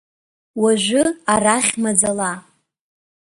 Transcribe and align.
Уажәы, 0.61 1.03
арахь 1.33 1.71
маӡала… 1.81 2.31